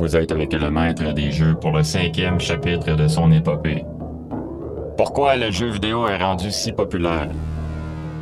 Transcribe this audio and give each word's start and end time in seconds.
Vous 0.00 0.16
êtes 0.16 0.32
avec 0.32 0.54
le 0.54 0.70
maître 0.70 1.12
des 1.12 1.30
jeux 1.30 1.54
pour 1.54 1.72
le 1.72 1.82
cinquième 1.82 2.40
chapitre 2.40 2.96
de 2.96 3.06
son 3.06 3.30
épopée. 3.32 3.84
Pourquoi 4.96 5.36
le 5.36 5.50
jeu 5.50 5.66
vidéo 5.66 6.08
est 6.08 6.16
rendu 6.16 6.50
si 6.50 6.72
populaire? 6.72 7.28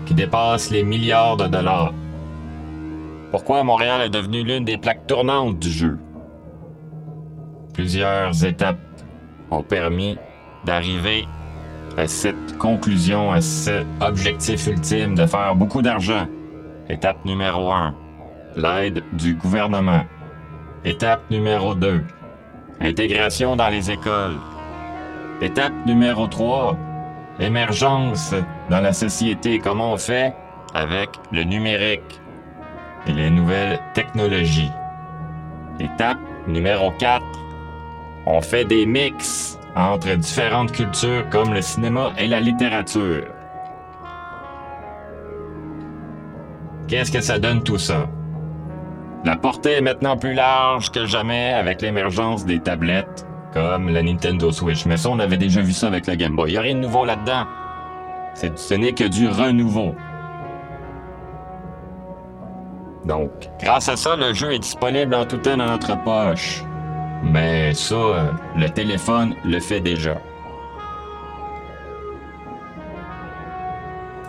Qui 0.04 0.14
dépasse 0.14 0.72
les 0.72 0.82
milliards 0.82 1.36
de 1.36 1.46
dollars? 1.46 1.94
Pourquoi 3.30 3.62
Montréal 3.62 4.00
est 4.02 4.10
devenu 4.10 4.42
l'une 4.42 4.64
des 4.64 4.76
plaques 4.76 5.06
tournantes 5.06 5.60
du 5.60 5.70
jeu? 5.70 5.98
Plusieurs 7.74 8.44
étapes 8.44 8.78
ont 9.52 9.62
permis 9.62 10.18
d'arriver 10.64 11.28
à 11.96 12.08
cette 12.08 12.58
conclusion, 12.58 13.30
à 13.30 13.40
cet 13.40 13.86
objectif 14.00 14.66
ultime 14.66 15.14
de 15.14 15.26
faire 15.26 15.54
beaucoup 15.54 15.82
d'argent. 15.82 16.26
Étape 16.90 17.24
numéro 17.24 17.70
1. 17.70 17.94
L'aide 18.56 19.04
du 19.12 19.34
gouvernement. 19.36 20.02
Étape 20.84 21.28
numéro 21.28 21.74
2. 21.74 22.04
Intégration 22.80 23.56
dans 23.56 23.68
les 23.68 23.90
écoles. 23.90 24.36
Étape 25.40 25.72
numéro 25.86 26.28
3. 26.28 26.76
Émergence 27.40 28.32
dans 28.70 28.80
la 28.80 28.92
société. 28.92 29.58
Comment 29.58 29.94
on 29.94 29.96
fait? 29.96 30.32
Avec 30.74 31.10
le 31.32 31.42
numérique 31.42 32.20
et 33.08 33.12
les 33.12 33.28
nouvelles 33.28 33.80
technologies. 33.94 34.70
Étape 35.80 36.18
numéro 36.46 36.92
4. 36.92 37.24
On 38.26 38.40
fait 38.40 38.64
des 38.64 38.86
mix 38.86 39.58
entre 39.74 40.14
différentes 40.14 40.70
cultures 40.70 41.28
comme 41.30 41.54
le 41.54 41.62
cinéma 41.62 42.12
et 42.18 42.28
la 42.28 42.38
littérature. 42.38 43.24
Qu'est-ce 46.86 47.10
que 47.10 47.20
ça 47.20 47.40
donne 47.40 47.64
tout 47.64 47.78
ça? 47.78 48.06
La 49.24 49.36
portée 49.36 49.72
est 49.72 49.80
maintenant 49.80 50.16
plus 50.16 50.34
large 50.34 50.90
que 50.90 51.04
jamais 51.04 51.52
avec 51.52 51.82
l'émergence 51.82 52.44
des 52.46 52.60
tablettes 52.60 53.26
comme 53.52 53.88
la 53.88 54.02
Nintendo 54.02 54.52
Switch. 54.52 54.86
Mais 54.86 54.96
ça, 54.96 55.10
on 55.10 55.18
avait 55.18 55.36
déjà 55.36 55.60
vu 55.60 55.72
ça 55.72 55.88
avec 55.88 56.06
la 56.06 56.16
Game 56.16 56.36
Boy. 56.36 56.50
Il 56.50 56.52
n'y 56.52 56.58
a 56.58 56.60
rien 56.62 56.74
de 56.74 56.80
nouveau 56.80 57.04
là-dedans. 57.04 57.44
Ce 58.34 58.74
n'est 58.74 58.92
que 58.92 59.04
du 59.04 59.28
renouveau. 59.28 59.94
Donc, 63.04 63.30
grâce 63.60 63.88
à 63.88 63.96
ça, 63.96 64.16
le 64.16 64.34
jeu 64.34 64.52
est 64.52 64.58
disponible 64.58 65.14
en 65.14 65.24
tout 65.24 65.38
temps 65.38 65.56
dans 65.56 65.66
notre 65.66 66.00
poche. 66.04 66.62
Mais 67.24 67.74
ça, 67.74 67.96
le 68.56 68.68
téléphone 68.68 69.34
le 69.44 69.58
fait 69.58 69.80
déjà. 69.80 70.16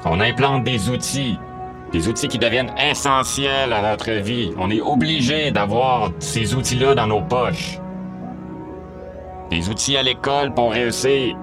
On 0.05 0.19
implante 0.21 0.63
des 0.63 0.89
outils, 0.89 1.37
des 1.91 2.07
outils 2.07 2.27
qui 2.27 2.37
deviennent 2.37 2.71
essentiels 2.77 3.73
à 3.73 3.81
notre 3.81 4.11
vie. 4.11 4.53
On 4.57 4.69
est 4.69 4.81
obligé 4.81 5.51
d'avoir 5.51 6.11
ces 6.19 6.53
outils-là 6.53 6.95
dans 6.95 7.07
nos 7.07 7.21
poches. 7.21 7.79
Des 9.49 9.69
outils 9.69 9.97
à 9.97 10.03
l'école 10.03 10.53
pour 10.53 10.71
réussir. 10.71 11.35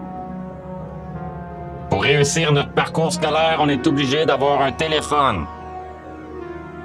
Pour 1.90 2.02
réussir 2.02 2.52
notre 2.52 2.72
parcours 2.72 3.12
scolaire, 3.12 3.58
on 3.60 3.68
est 3.68 3.86
obligé 3.86 4.26
d'avoir 4.26 4.62
un 4.62 4.72
téléphone. 4.72 5.46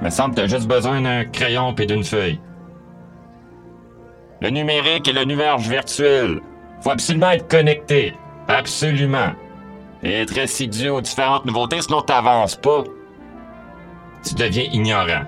Me 0.01 0.09
semble 0.09 0.33
que 0.33 0.41
t'as 0.41 0.47
juste 0.47 0.67
besoin 0.67 1.01
d'un 1.01 1.25
crayon 1.25 1.75
et 1.77 1.85
d'une 1.85 2.03
feuille. 2.03 2.39
Le 4.41 4.49
numérique 4.49 5.07
et 5.07 5.13
le 5.13 5.23
nuage 5.25 5.69
virtuel. 5.69 6.41
Faut 6.81 6.89
absolument 6.89 7.29
être 7.29 7.47
connecté. 7.47 8.15
Absolument. 8.47 9.33
Et 10.01 10.21
être 10.21 10.39
assidu 10.39 10.89
aux 10.89 11.01
différentes 11.01 11.45
nouveautés, 11.45 11.81
sinon 11.81 12.01
t'avances 12.01 12.55
pas. 12.55 12.83
Tu 14.23 14.35
deviens 14.35 14.65
ignorant. 14.71 15.23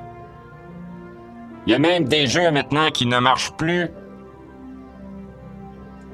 Il 1.65 1.71
y 1.71 1.75
a 1.75 1.79
même 1.79 2.05
des 2.05 2.27
jeux 2.27 2.51
maintenant 2.51 2.89
qui 2.91 3.05
ne 3.05 3.19
marchent 3.19 3.53
plus. 3.53 3.87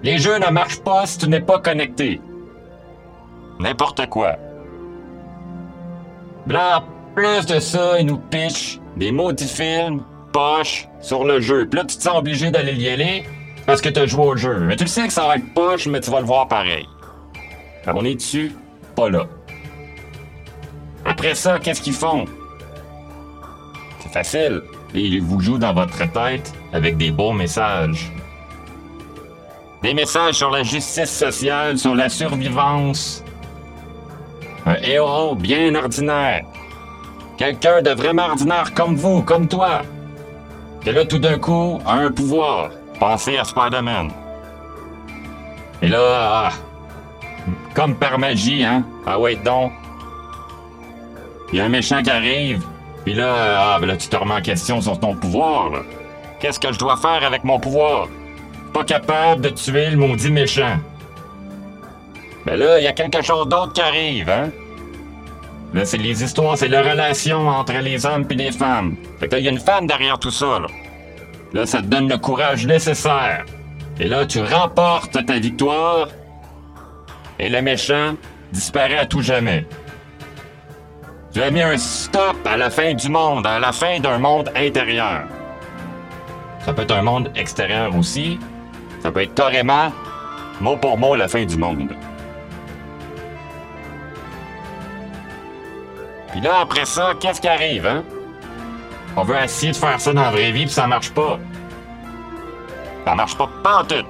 Les 0.04 0.18
jeux 0.18 0.38
ne 0.38 0.50
marchent 0.52 0.82
pas 0.82 1.06
si 1.06 1.18
tu 1.18 1.28
n'es 1.28 1.42
pas 1.42 1.60
connecté. 1.60 2.22
N'importe 3.60 4.08
quoi. 4.08 4.36
Blanc, 6.46 6.84
plus 7.16 7.46
de 7.46 7.60
ça, 7.60 8.00
ils 8.00 8.06
nous 8.06 8.18
pichent 8.18 8.80
des 8.96 9.12
maudits 9.12 9.48
films, 9.48 10.04
poche, 10.32 10.88
sur 11.02 11.26
le 11.26 11.42
jeu. 11.42 11.68
Puis 11.68 11.80
là, 11.80 11.86
tu 11.86 11.98
te 11.98 12.02
sens 12.02 12.18
obligé 12.18 12.52
d'aller 12.52 12.74
y 12.76 12.90
aller 12.90 13.24
parce 13.66 13.82
que 13.82 13.90
tu 13.90 14.00
as 14.00 14.06
joué 14.06 14.26
au 14.26 14.36
jeu. 14.38 14.60
Mais 14.60 14.76
tu 14.76 14.84
le 14.86 14.90
sais 14.90 15.08
que 15.08 15.14
ça 15.14 15.28
va 15.28 15.36
être 15.36 15.54
poche, 15.54 15.88
mais 15.88 16.00
tu 16.00 16.10
vas 16.12 16.20
le 16.22 16.26
voir 16.26 16.48
pareil. 16.48 16.88
on 17.88 18.06
est 18.06 18.16
dessus, 18.16 18.56
pas 18.96 19.10
là? 19.10 19.26
Après 21.06 21.36
ça, 21.36 21.60
qu'est-ce 21.60 21.82
qu'ils 21.82 21.94
font? 21.94 22.26
C'est 24.00 24.12
facile. 24.12 24.64
Ils 24.94 25.22
vous 25.22 25.40
jouent 25.40 25.58
dans 25.58 25.74
votre 25.74 25.98
tête 26.12 26.54
avec 26.74 26.98
des 26.98 27.12
beaux 27.12 27.34
messages. 27.34 28.12
Des 29.82 29.94
messages 29.94 30.36
sur 30.36 30.50
la 30.50 30.64
justice 30.64 31.10
sociale, 31.10 31.78
sur 31.78 31.96
la 31.96 32.10
survivance. 32.10 33.24
Un 34.66 34.76
héros 34.84 35.36
bien 35.36 35.74
ordinaire. 35.76 36.44
Quelqu'un 37.38 37.82
de 37.82 37.92
vraiment 37.92 38.26
ordinaire 38.26 38.74
comme 38.74 38.96
vous, 38.96 39.22
comme 39.22 39.48
toi. 39.48 39.82
Que 40.84 40.90
là, 40.90 41.06
tout 41.06 41.20
d'un 41.20 41.38
coup, 41.38 41.80
a 41.86 41.94
un 41.94 42.12
pouvoir. 42.12 42.72
Pensez 43.00 43.38
à 43.38 43.46
Spider-Man. 43.46 44.12
Et 45.82 45.88
là, 45.88 46.00
ah, 46.02 46.52
comme 47.74 47.96
par 47.96 48.20
magie, 48.20 48.66
hein? 48.66 48.84
Ah 49.06 49.18
ouais, 49.18 49.38
donc. 49.38 49.72
Il 51.52 51.58
y 51.58 51.62
a 51.62 51.66
un 51.66 51.70
méchant 51.70 52.04
qui 52.04 52.10
arrive. 52.10 52.62
Puis 53.06 53.14
là, 53.14 53.74
ah, 53.76 53.78
ben 53.80 53.88
là, 53.88 53.98
tu 53.98 54.08
te 54.08 54.16
remets 54.16 54.36
en 54.36 54.42
question 54.42 54.82
sur 54.82 55.00
ton 55.00 55.16
pouvoir. 55.16 55.72
Qu'est-ce 56.40 56.60
que 56.60 56.72
je 56.72 56.80
dois 56.80 56.98
faire 56.98 57.24
avec 57.26 57.44
mon 57.44 57.60
pouvoir? 57.60 58.08
Pas 58.74 58.84
capable 58.84 59.42
de 59.42 59.50
tuer 59.50 59.90
le 59.90 59.98
maudit 59.98 60.32
méchant. 60.32 60.78
Ben 62.46 62.58
là, 62.58 62.80
il 62.80 62.84
y 62.84 62.88
a 62.88 62.94
quelque 62.94 63.22
chose 63.22 63.48
d'autre 63.48 63.74
qui 63.74 63.82
arrive, 63.82 64.30
hein? 64.30 64.50
Là, 65.74 65.86
c'est 65.86 65.98
les 65.98 66.24
histoires, 66.24 66.58
c'est 66.58 66.68
la 66.68 66.82
relation 66.82 67.48
entre 67.48 67.74
les 67.74 68.06
hommes 68.06 68.26
et 68.30 68.34
les 68.34 68.52
femmes. 68.52 68.96
Fait 69.20 69.28
que 69.28 69.34
là, 69.34 69.40
il 69.40 69.46
y 69.46 69.48
a 69.48 69.52
une 69.52 69.60
femme 69.60 69.86
derrière 69.86 70.18
tout 70.18 70.32
ça, 70.32 70.60
là. 70.60 70.68
Là, 71.54 71.66
ça 71.66 71.80
te 71.80 71.86
donne 71.86 72.10
le 72.10 72.18
courage 72.18 72.66
nécessaire. 72.66 73.46
Et 74.00 74.08
là, 74.08 74.26
tu 74.26 74.42
remportes 74.42 75.26
ta 75.26 75.40
victoire. 75.40 76.08
Et 77.38 77.50
le 77.50 77.62
méchant 77.62 78.16
disparaît 78.52 78.98
à 78.98 79.06
tout 79.06 79.22
jamais. 79.22 79.66
As 81.36 81.52
mis 81.52 81.62
un 81.62 81.78
stop 81.78 82.36
à 82.46 82.58
la 82.58 82.70
fin 82.70 82.94
du 82.94 83.08
monde, 83.08 83.46
à 83.46 83.60
la 83.60 83.72
fin 83.72 84.00
d'un 84.00 84.18
monde 84.18 84.52
intérieur. 84.56 85.24
Ça 86.66 86.74
peut 86.74 86.82
être 86.82 86.96
un 86.96 87.04
monde 87.04 87.32
extérieur 87.36 87.96
aussi. 87.96 88.40
Ça 89.02 89.12
peut 89.12 89.22
être 89.22 89.36
carrément, 89.36 89.92
mot 90.60 90.76
pour 90.76 90.98
mot, 90.98 91.16
la 91.16 91.28
fin 91.28 91.46
du 91.46 91.56
monde. 91.58 91.96
Puis 96.32 96.42
là, 96.42 96.60
après 96.62 96.86
ça, 96.86 97.14
qu'est-ce 97.20 97.40
qui 97.40 97.48
arrive, 97.48 97.88
hein? 97.88 98.04
On 99.16 99.24
veut 99.24 99.38
essayer 99.38 99.72
de 99.72 99.78
faire 99.78 100.00
ça 100.00 100.14
dans 100.14 100.22
la 100.22 100.32
vraie 100.32 100.52
vie, 100.52 100.66
puis 100.66 100.74
ça 100.74 100.88
marche 100.88 101.12
pas. 101.12 101.40
Ça 103.06 103.16
marche 103.16 103.38
pas, 103.38 103.50
pas 103.64 103.78
en 103.80 103.84
tout. 103.86 104.06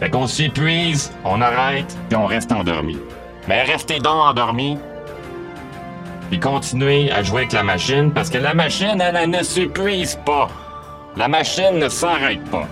Fait 0.00 0.10
qu'on 0.10 0.26
s'épuise, 0.26 1.12
on 1.24 1.40
arrête, 1.40 1.96
puis 2.08 2.16
on 2.16 2.26
reste 2.26 2.52
endormi. 2.52 2.98
Mais 3.48 3.62
restez 3.62 3.98
donc 3.98 4.16
endormi, 4.16 4.78
puis 6.30 6.40
continuez 6.40 7.10
à 7.10 7.22
jouer 7.22 7.42
avec 7.42 7.52
la 7.52 7.62
machine, 7.62 8.12
parce 8.12 8.30
que 8.30 8.38
la 8.38 8.54
machine, 8.54 9.00
elle, 9.00 9.16
elle 9.16 9.30
ne 9.30 9.42
s'épuise 9.42 10.18
pas. 10.24 10.48
La 11.16 11.28
machine 11.28 11.78
ne 11.78 11.88
s'arrête 11.88 12.44
pas. 12.50 12.66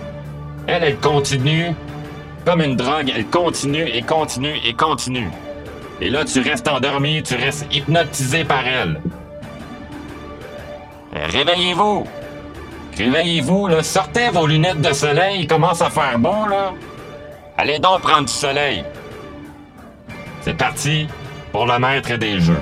Elle, 0.67 0.83
elle 0.83 0.97
continue 0.97 1.73
comme 2.45 2.61
une 2.61 2.75
drogue, 2.75 3.11
elle 3.15 3.25
continue 3.27 3.87
et 3.87 4.01
continue 4.01 4.55
et 4.65 4.73
continue. 4.73 5.29
Et 6.01 6.09
là, 6.09 6.25
tu 6.25 6.41
restes 6.41 6.67
endormi, 6.67 7.23
tu 7.23 7.35
restes 7.35 7.65
hypnotisé 7.71 8.43
par 8.43 8.67
elle. 8.67 8.99
Réveillez-vous! 11.13 12.05
Réveillez-vous, 12.97 13.67
là. 13.67 13.83
Sortez 13.83 14.29
vos 14.29 14.45
lunettes 14.45 14.81
de 14.81 14.93
soleil, 14.93 15.41
il 15.41 15.47
commence 15.47 15.81
à 15.81 15.89
faire 15.89 16.19
bon, 16.19 16.45
là. 16.45 16.73
Allez 17.57 17.79
donc 17.79 18.01
prendre 18.01 18.25
du 18.25 18.33
soleil. 18.33 18.83
C'est 20.41 20.57
parti 20.57 21.07
pour 21.51 21.65
le 21.65 21.79
maître 21.79 22.15
des 22.17 22.39
jeux. 22.39 22.59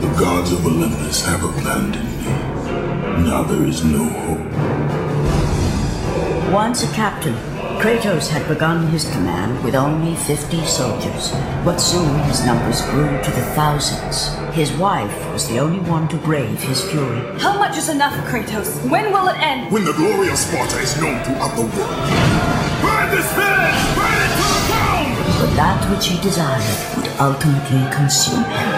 The 0.00 0.14
gods 0.16 0.52
of 0.52 0.64
Olympus 0.64 1.24
have 1.26 1.42
abandoned 1.42 2.08
me. 2.18 2.30
Now 3.28 3.42
there 3.42 3.66
is 3.66 3.84
no 3.84 4.04
hope. 4.04 4.46
Once 6.52 6.84
a 6.84 6.94
captain, 6.94 7.34
Kratos 7.80 8.28
had 8.28 8.46
begun 8.46 8.86
his 8.88 9.10
command 9.10 9.62
with 9.64 9.74
only 9.74 10.14
50 10.14 10.64
soldiers, 10.66 11.32
but 11.64 11.78
soon 11.78 12.16
his 12.30 12.44
numbers 12.46 12.80
grew 12.82 13.10
to 13.22 13.30
the 13.32 13.42
thousands. 13.58 14.34
His 14.54 14.72
wife 14.74 15.14
was 15.32 15.48
the 15.48 15.58
only 15.58 15.80
one 15.90 16.06
to 16.08 16.16
brave 16.16 16.62
his 16.62 16.80
fury. 16.90 17.20
How 17.40 17.58
much 17.58 17.76
is 17.76 17.88
enough, 17.88 18.14
Kratos? 18.28 18.88
When 18.88 19.12
will 19.12 19.26
it 19.26 19.38
end? 19.40 19.72
When 19.72 19.84
the 19.84 19.94
glory 19.94 20.28
of 20.28 20.38
Sparta 20.38 20.78
is 20.78 20.94
known 21.00 21.22
throughout 21.24 21.56
the 21.56 21.62
world. 21.62 22.08
Burn 22.82 23.10
this 23.10 23.26
village! 23.34 23.82
Burn 23.98 24.18
it 24.26 24.32
to 24.38 24.46
the 24.54 24.62
ground! 24.70 25.10
But 25.42 25.54
that 25.56 25.90
which 25.90 26.06
he 26.06 26.20
desired 26.20 26.96
would 26.96 27.08
ultimately 27.18 27.82
consume 27.92 28.44
him. 28.44 28.77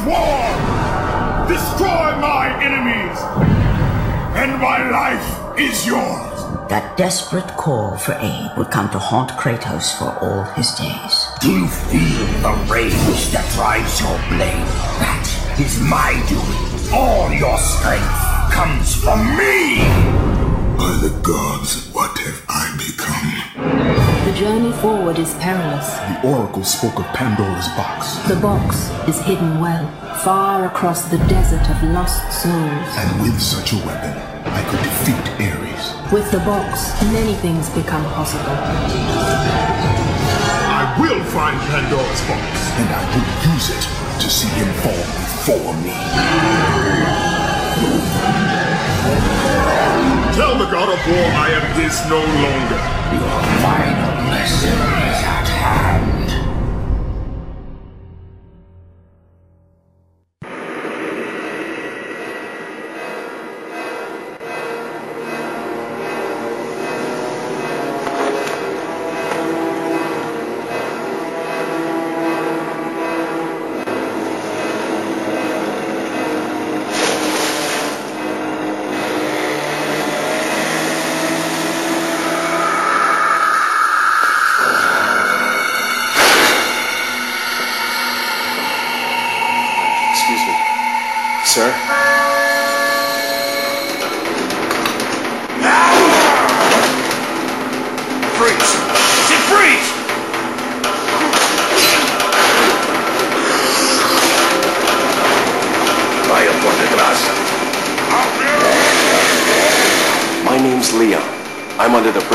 Of 0.00 0.06
war! 0.06 1.48
Destroy 1.48 2.16
my 2.20 2.46
enemies! 2.62 3.18
And 4.36 4.60
my 4.60 4.88
life 4.90 5.58
is 5.58 5.86
yours! 5.86 6.38
That 6.68 6.96
desperate 6.96 7.48
call 7.56 7.96
for 7.98 8.12
aid 8.20 8.50
would 8.56 8.70
come 8.70 8.88
to 8.90 8.98
haunt 8.98 9.30
Kratos 9.32 9.98
for 9.98 10.16
all 10.24 10.44
his 10.54 10.70
days. 10.72 11.14
Do 11.40 11.50
you 11.50 11.66
feel 11.66 12.26
the 12.40 12.54
rage 12.72 13.32
that 13.32 13.46
drives 13.54 14.00
your 14.00 14.16
blade? 14.28 14.70
That 15.02 15.26
is 15.58 15.80
my 15.80 16.12
doing. 16.28 16.94
All 16.94 17.32
your 17.32 17.58
strength 17.58 18.52
comes 18.52 18.94
from 18.94 19.18
me! 19.36 19.78
By 20.78 20.96
the 21.02 21.18
gods, 21.22 21.90
what 21.92 22.16
have 22.18 22.44
I 22.48 22.76
become? 22.78 24.09
The 24.24 24.32
journey 24.36 24.72
forward 24.82 25.18
is 25.18 25.32
perilous. 25.36 25.88
The 25.96 26.28
oracle 26.28 26.62
spoke 26.62 26.98
of 26.98 27.06
Pandora's 27.16 27.68
box. 27.68 28.16
The 28.28 28.36
box 28.36 28.90
is 29.08 29.18
hidden 29.22 29.60
well, 29.60 29.88
far 30.22 30.66
across 30.66 31.04
the 31.08 31.16
desert 31.26 31.68
of 31.70 31.82
lost 31.94 32.20
souls. 32.30 32.96
And 33.00 33.22
with 33.22 33.40
such 33.40 33.72
a 33.72 33.76
weapon, 33.76 34.12
I 34.44 34.62
could 34.68 34.82
defeat 34.84 35.26
Ares. 35.40 36.12
With 36.12 36.30
the 36.30 36.40
box, 36.40 36.92
many 37.04 37.32
things 37.36 37.70
become 37.70 38.04
possible. 38.12 38.44
I 40.68 40.96
will 41.00 41.24
find 41.32 41.58
Pandora's 41.72 42.20
box. 42.28 42.70
And 42.76 42.88
I 42.92 43.02
will 43.16 43.24
use 43.54 43.70
it 43.70 43.88
to 44.20 44.28
see 44.28 44.48
him 44.48 44.68
fall 44.84 45.04
before 45.16 45.74
me. 45.82 45.96
Tell 50.40 50.56
the 50.56 50.64
god 50.70 50.88
of 50.88 51.06
war 51.06 51.26
I 51.36 51.50
am 51.52 51.66
his 51.76 52.00
no 52.08 52.16
longer. 52.16 52.80
Your 53.12 53.42
final 53.60 54.30
lesson 54.32 54.72
is 54.72 55.20
at 55.36 55.48
hand. 55.48 55.99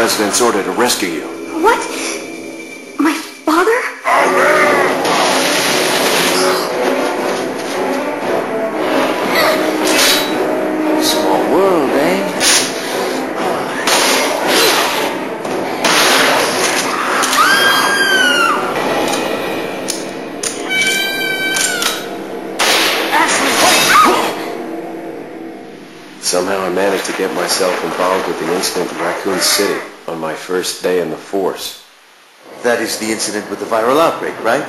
President's 0.05 0.39
order 0.39 0.61
to 0.61 0.69
rescue 0.73 1.09
you. 1.09 1.27
What? 1.63 1.79
My 2.99 3.15
father? 3.15 3.81
Small 11.01 11.51
world, 11.51 11.89
eh? 11.89 12.21
Somehow 26.21 26.59
I 26.59 26.69
managed 26.69 27.05
to 27.07 27.17
get 27.17 27.33
myself 27.33 27.83
involved 27.83 28.27
with 28.27 28.39
the 28.39 28.53
incident 28.53 28.91
in 28.91 28.97
Raccoon 28.99 29.39
City 29.39 29.73
on 29.73 29.81
my 29.81 29.84
first 30.45 30.83
day 30.83 31.01
in 31.01 31.09
the 31.09 31.17
force. 31.17 31.83
That 32.61 32.79
is 32.79 32.99
the 32.99 33.09
incident 33.11 33.49
with 33.49 33.59
the 33.59 33.65
viral 33.65 33.99
outbreak, 33.99 34.37
right? 34.43 34.63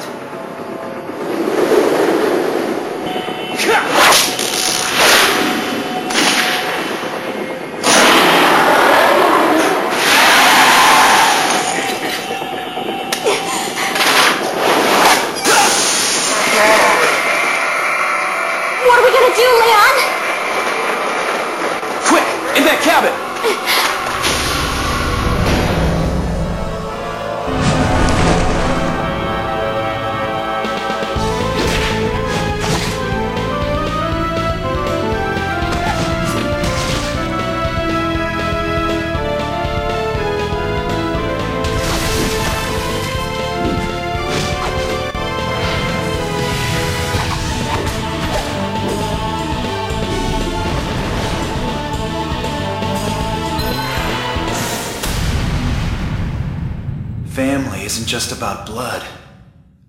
Just 58.06 58.30
about 58.30 58.66
blood. 58.66 59.04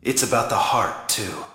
It's 0.02 0.24
about 0.24 0.50
the 0.50 0.56
heart, 0.56 1.08
too. 1.08 1.46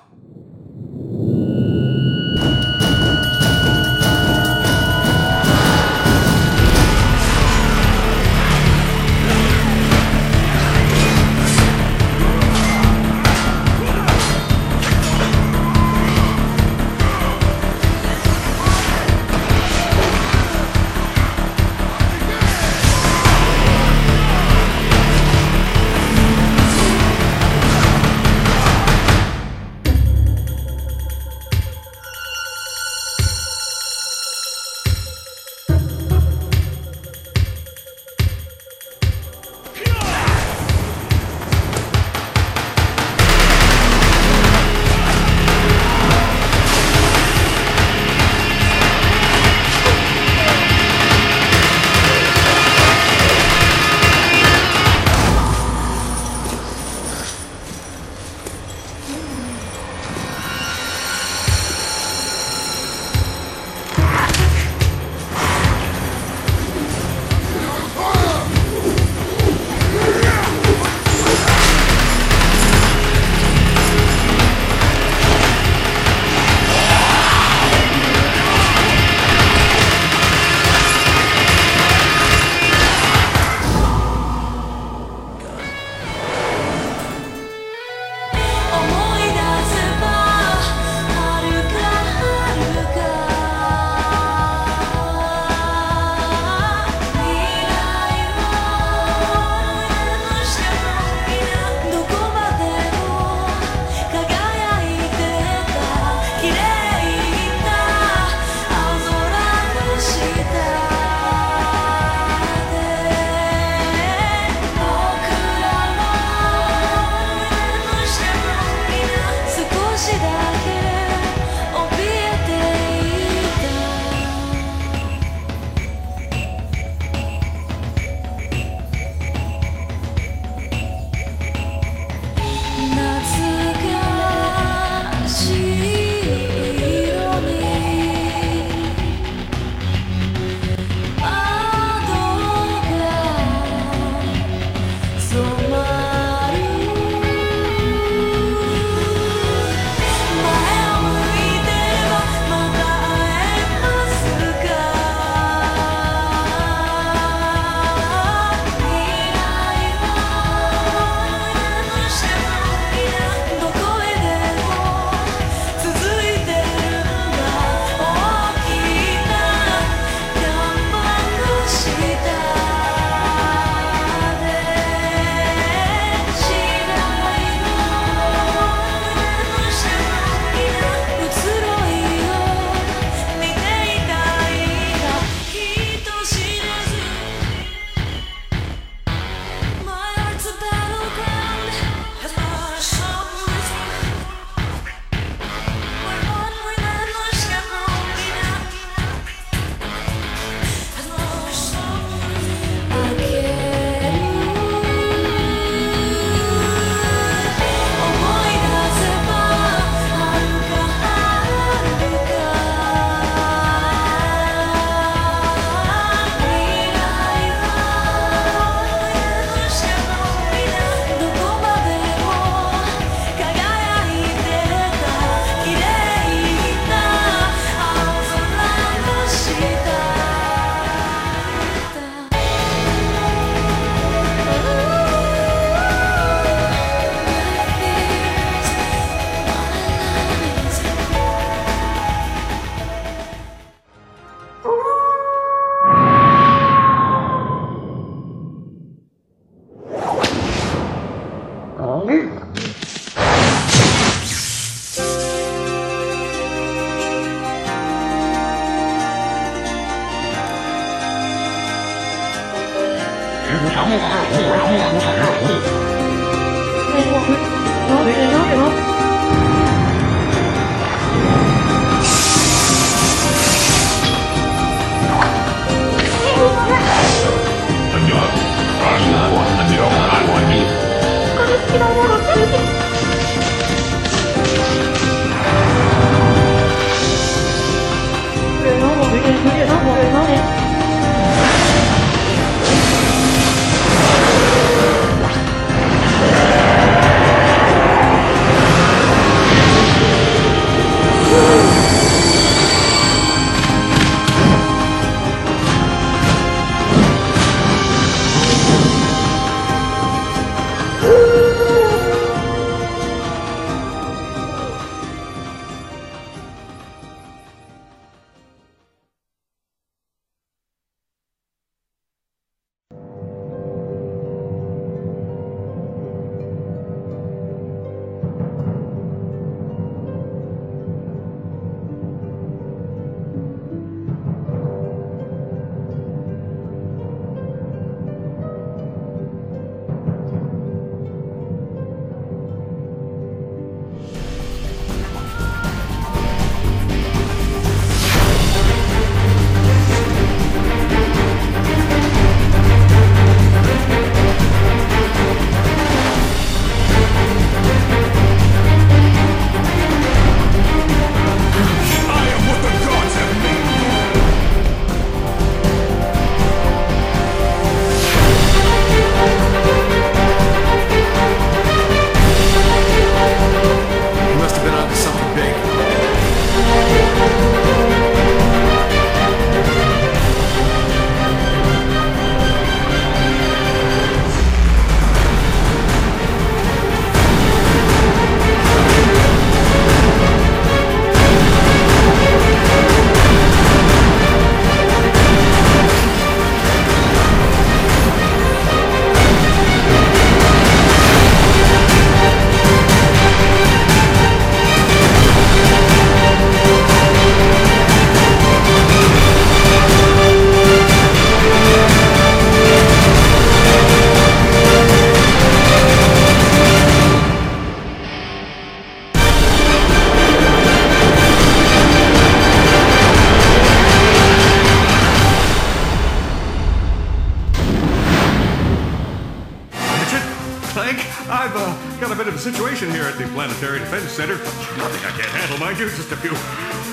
Center. 434.12 434.36
Nothing 434.76 435.00
I 435.08 435.12
can't 435.16 435.32
handle, 435.40 435.56
mind 435.56 435.78
you. 435.80 435.88
Just 435.88 436.12
a 436.12 436.16
few 436.20 436.36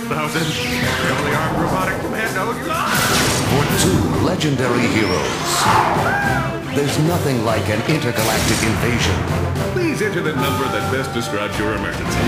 thousand 0.08 0.40
heavily 0.40 1.36
armed 1.36 1.60
robotic 1.60 2.00
commandos. 2.00 2.56
For 3.52 3.64
two 3.84 4.00
legendary 4.24 4.88
heroes. 4.96 5.52
There's 6.80 6.98
nothing 7.12 7.44
like 7.44 7.68
an 7.68 7.84
intergalactic 7.92 8.64
invasion 8.64 9.18
Please 9.76 10.02
enter 10.02 10.22
the 10.22 10.32
number 10.32 10.64
that 10.72 10.88
best 10.96 11.14
describes 11.14 11.60
your 11.60 11.76
emergency. 11.76 12.24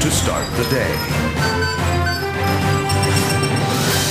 to 0.00 0.10
start 0.10 0.48
the 0.56 0.64
day. 0.72 0.92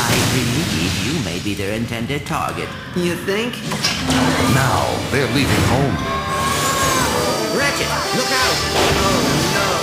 I 0.05 0.15
believe 0.37 0.93
you 1.01 1.17
may 1.25 1.39
be 1.41 1.55
their 1.55 1.73
intended 1.73 2.27
target. 2.27 2.69
You 2.95 3.15
think? 3.25 3.57
Now 4.53 4.85
they're 5.09 5.33
leaving 5.33 5.63
home. 5.73 5.97
Ratchet, 7.57 7.89
look 8.13 8.29
out! 8.29 8.57
Oh 9.01 9.78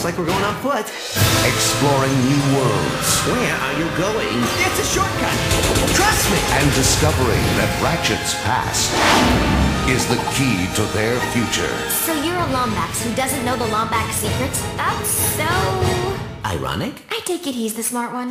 looks 0.00 0.16
like 0.16 0.18
we're 0.18 0.32
going 0.32 0.44
on 0.44 0.54
foot. 0.62 0.86
Exploring 1.44 2.14
new 2.24 2.40
worlds 2.56 3.10
Where 3.28 3.52
are 3.52 3.74
you 3.76 3.84
going? 4.00 4.40
It's 4.64 4.80
a 4.80 4.84
shortcut. 4.96 5.36
Trust 5.94 6.24
me. 6.32 6.40
and 6.56 6.66
discovering 6.72 7.44
that 7.60 7.68
Ratchet's 7.84 8.32
past 8.44 8.88
is 9.90 10.06
the 10.08 10.16
key 10.32 10.72
to 10.76 10.82
their 10.96 11.20
future. 11.32 11.76
So 11.90 12.14
you're 12.14 12.36
a 12.36 12.48
Lombax 12.48 13.02
who 13.04 13.14
doesn't 13.14 13.44
know 13.44 13.56
the 13.56 13.66
Lombax 13.66 14.12
secrets? 14.12 14.62
That's 14.76 15.10
so... 15.36 15.48
Ironic? 16.46 16.94
I 17.10 17.20
take 17.26 17.46
it 17.46 17.54
he's 17.54 17.74
the 17.74 17.82
smart 17.82 18.12
one. 18.14 18.30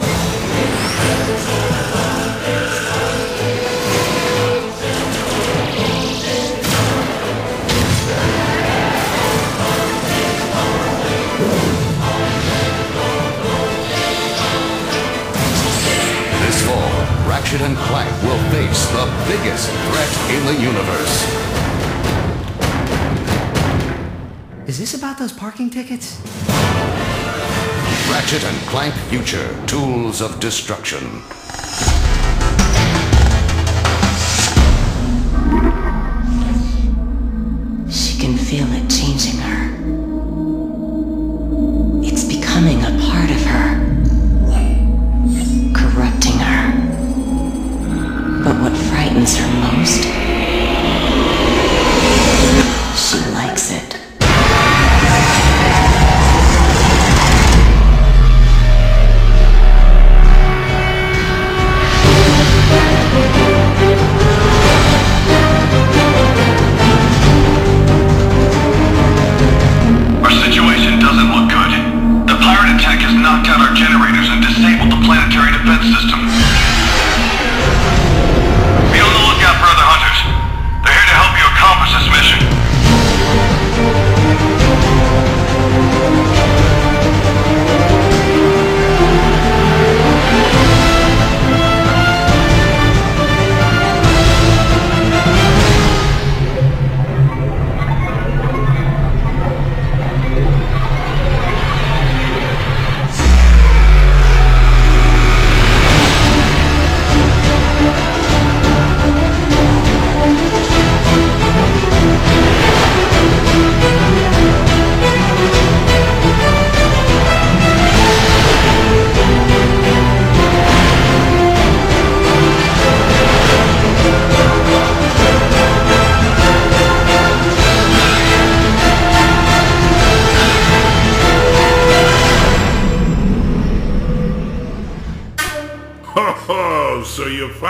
Ratchet 17.39 17.61
and 17.61 17.77
Clank 17.77 18.23
will 18.23 18.51
face 18.51 18.85
the 18.87 19.05
biggest 19.25 19.69
threat 19.69 20.11
in 20.29 20.45
the 20.45 20.61
universe. 20.61 21.23
Is 24.67 24.77
this 24.77 24.93
about 24.93 25.17
those 25.17 25.31
parking 25.31 25.69
tickets? 25.69 26.19
Ratchet 28.11 28.43
and 28.43 28.57
Clank 28.67 28.93
Future 29.07 29.65
Tools 29.67 30.21
of 30.21 30.41
Destruction. 30.41 31.23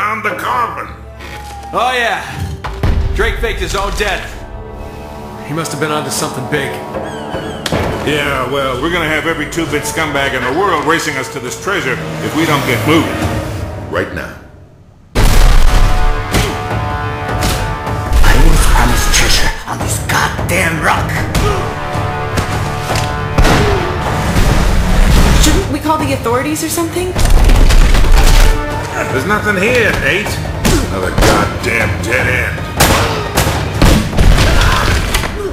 Found 0.10 0.26
the 0.26 0.36
coffin. 0.42 0.88
Oh, 1.72 1.94
yeah. 1.94 2.26
Drake 3.14 3.36
faked 3.36 3.60
his 3.60 3.76
own 3.76 3.92
death. 3.92 4.26
He 5.48 5.54
must 5.54 5.72
have 5.72 5.80
been 5.80 5.92
onto 5.92 6.10
something 6.10 6.44
big. 6.50 6.72
Yeah, 8.10 8.52
well, 8.52 8.82
we're 8.82 8.92
gonna 8.92 9.08
have 9.08 9.28
every 9.28 9.48
two-bit 9.52 9.84
scumbag 9.84 10.34
in 10.34 10.42
the 10.42 10.60
world 10.60 10.86
racing 10.86 11.16
us 11.18 11.32
to 11.34 11.40
this 11.40 11.62
treasure 11.64 11.96
if 12.26 12.36
we 12.36 12.48
don't 12.48 12.66
get 12.66 12.80
moving. 12.88 13.14
Right 13.92 14.12
now. 14.16 14.36
I 18.26 18.34
was 18.50 18.66
promised 18.74 19.14
treasure 19.14 19.52
on 19.70 19.78
this 19.78 20.00
goddamn 20.10 20.82
rock. 20.82 21.12
Shouldn't 25.44 25.72
we 25.72 25.78
call 25.78 26.00
the 26.00 26.14
authorities 26.14 26.64
or 26.64 26.70
something? 26.70 27.14
There's 29.08 29.26
nothing 29.26 29.56
here, 29.56 29.92
Nate. 30.02 30.28
Another 30.90 31.10
goddamn 31.10 31.90
dead 32.04 32.28
end. 32.28 32.56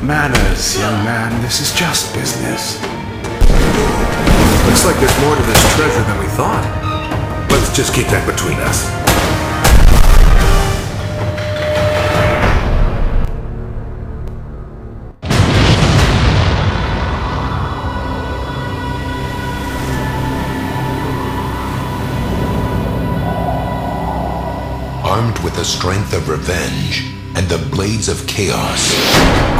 Manners, 0.04 0.78
young 0.78 1.04
man. 1.04 1.40
This 1.42 1.60
is 1.60 1.72
just 1.78 2.12
business. 2.14 2.82
Looks 4.66 4.84
like 4.84 4.96
there's 4.98 5.20
more 5.22 5.36
to 5.36 5.42
this 5.42 5.74
treasure 5.76 6.02
than 6.02 6.18
we 6.18 6.26
thought. 6.34 7.46
Let's 7.50 7.74
just 7.74 7.94
keep 7.94 8.08
that 8.08 8.26
between 8.26 8.58
us. 8.58 9.05
With 25.46 25.54
the 25.54 25.64
strength 25.64 26.12
of 26.12 26.28
revenge 26.28 27.04
and 27.36 27.48
the 27.48 27.58
blades 27.70 28.08
of 28.08 28.26
chaos, 28.26 28.92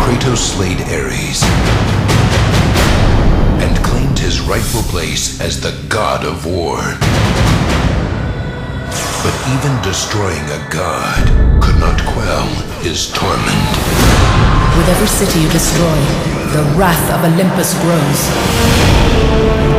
Kratos 0.03 0.38
slayed 0.38 0.81
Ares 0.90 1.44
and 3.62 3.85
claimed 3.85 4.18
his 4.18 4.40
rightful 4.40 4.83
place 4.90 5.40
as 5.40 5.61
the 5.61 5.70
god 5.88 6.25
of 6.25 6.44
war. 6.44 6.79
But 9.22 9.37
even 9.55 9.81
destroying 9.83 10.42
a 10.51 10.68
god 10.72 11.22
could 11.62 11.79
not 11.79 12.03
quell 12.03 12.49
his 12.83 13.12
torment. 13.12 13.70
With 14.77 14.88
every 14.88 15.07
city 15.07 15.38
you 15.38 15.49
destroy, 15.51 16.01
the 16.51 16.66
wrath 16.75 17.07
of 17.14 17.22
Olympus 17.33 17.79
grows. 17.79 19.75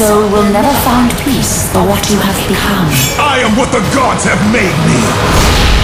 Soul 0.00 0.22
will 0.30 0.50
never 0.50 0.72
find 0.80 1.12
peace 1.18 1.70
for 1.72 1.82
what 1.86 2.08
you 2.08 2.16
have 2.16 2.48
become. 2.48 2.88
I 3.20 3.40
am 3.44 3.54
what 3.58 3.70
the 3.70 3.80
gods 3.94 4.24
have 4.24 4.40
made 4.50 4.76
me! 4.88 5.79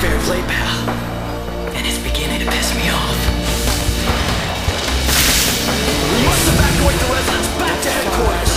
Fair 0.00 0.18
play, 0.20 0.40
pal. 0.48 0.88
And 1.76 1.86
it's 1.86 1.98
beginning 1.98 2.40
to 2.40 2.46
piss 2.50 2.74
me 2.74 2.88
off. 2.88 3.18
We 6.12 6.24
must 6.24 6.48
evacuate 6.48 6.98
the 7.00 7.08
residents 7.12 7.48
back 7.60 7.82
to 7.82 7.90
headquarters. 7.90 8.49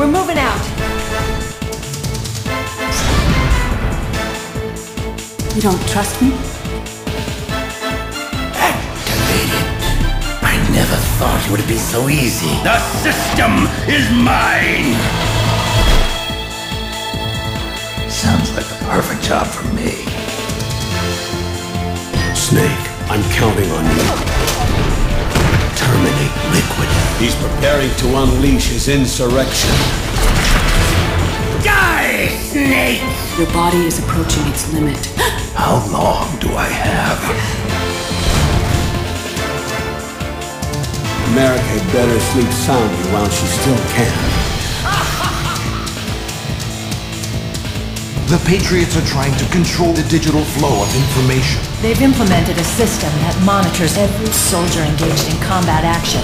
We're 0.00 0.06
moving 0.06 0.38
out. 0.38 0.64
You 5.54 5.60
don't 5.60 5.88
trust 5.88 6.22
me? 6.22 6.32
I 10.40 10.56
never 10.72 10.96
thought 11.18 11.44
it 11.44 11.50
would 11.50 11.68
be 11.68 11.76
so 11.76 12.08
easy. 12.08 12.48
The 12.64 12.78
system 13.04 13.68
is 13.86 14.08
mine! 14.16 14.96
Sounds 18.08 18.56
like 18.56 18.64
the 18.64 18.82
perfect 18.86 19.22
job 19.22 19.46
for 19.46 19.66
me. 19.74 20.06
Snake, 22.34 22.86
I'm 23.10 23.22
counting 23.34 23.70
on 23.70 23.84
you. 23.84 24.29
Terminate 26.50 26.64
Liquid. 26.68 26.88
He's 27.20 27.34
preparing 27.34 27.90
to 27.96 28.22
unleash 28.22 28.68
his 28.68 28.88
insurrection. 28.88 29.70
Die, 31.62 32.28
Snake! 32.42 33.02
Your 33.38 33.52
body 33.52 33.86
is 33.86 33.98
approaching 33.98 34.46
its 34.46 34.72
limit. 34.72 34.96
How 35.54 35.86
long 35.92 36.38
do 36.38 36.48
I 36.54 36.66
have? 36.66 37.20
America 41.32 41.62
had 41.62 41.92
better 41.92 42.18
sleep 42.20 42.50
soundly 42.52 43.12
while 43.12 43.28
she 43.28 43.46
still 43.46 43.78
can. 43.94 44.29
The 48.30 48.38
Patriots 48.46 48.96
are 48.96 49.04
trying 49.06 49.36
to 49.38 49.46
control 49.46 49.92
the 49.92 50.04
digital 50.04 50.44
flow 50.44 50.84
of 50.84 50.94
information. 50.94 51.60
They've 51.82 52.00
implemented 52.00 52.58
a 52.58 52.62
system 52.62 53.10
that 53.26 53.34
monitors 53.42 53.98
every 53.98 54.30
soldier 54.30 54.82
engaged 54.82 55.26
in 55.26 55.36
combat 55.42 55.82
action. 55.82 56.22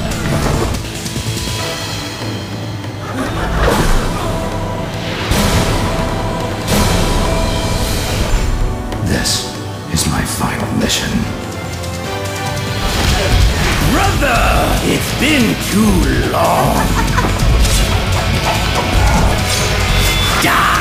This 9.11 9.51
is 9.93 10.07
my 10.07 10.23
final 10.23 10.71
mission. 10.79 11.11
Brother! 13.91 14.39
It's 14.87 15.11
been 15.19 15.59
too 15.75 15.91
long. 16.31 16.87
Die! 20.45 20.76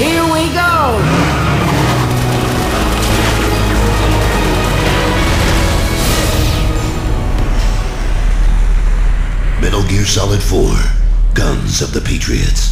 Here 0.00 0.24
we 0.32 0.48
go. 0.54 0.98
Metal 9.60 9.82
Gear 9.90 10.06
Solid 10.06 10.40
4 10.40 10.72
Guns 11.34 11.82
of 11.82 11.92
the 11.92 12.00
Patriots. 12.00 12.69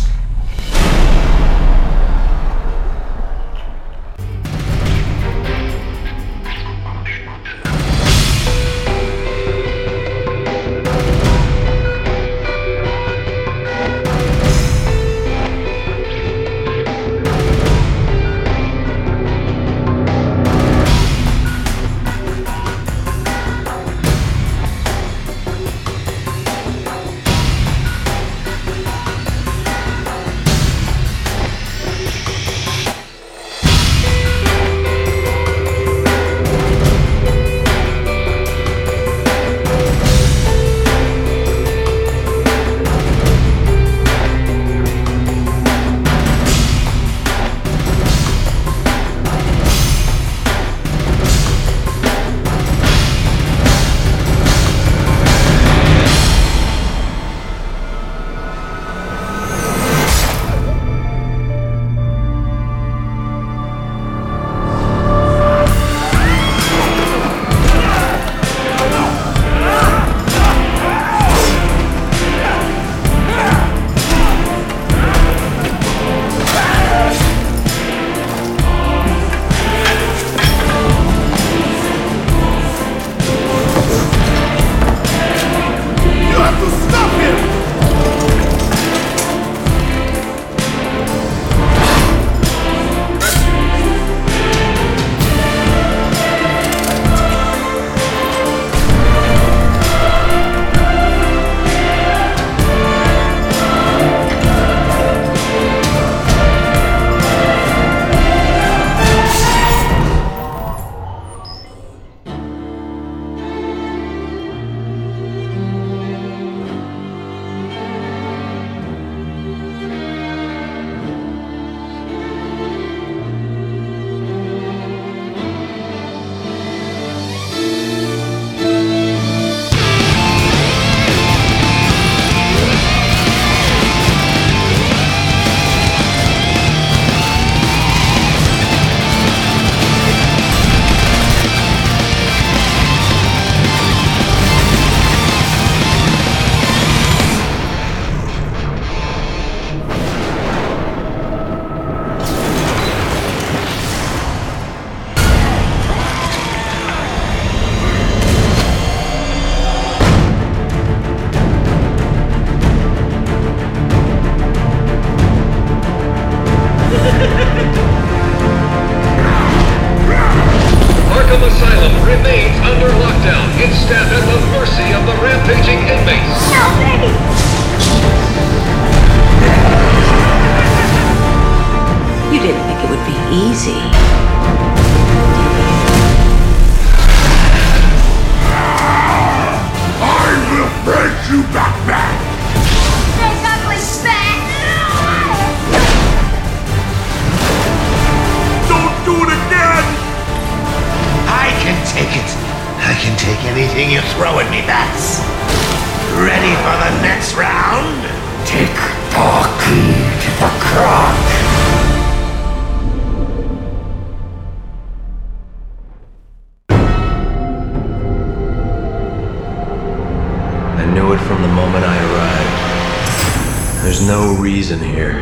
Moment 221.81 221.93
I 221.93 221.99
arrived. 222.13 223.85
There's 223.85 224.07
no 224.07 224.35
reason 224.35 224.81
here. 224.81 225.21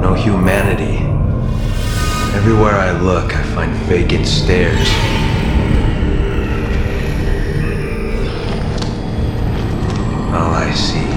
No 0.00 0.14
humanity. 0.14 0.98
Everywhere 2.36 2.74
I 2.74 2.92
look, 3.00 3.34
I 3.34 3.42
find 3.54 3.72
vacant 3.86 4.26
stares. 4.26 4.88
All 10.34 10.52
I 10.52 10.72
see 10.74 11.13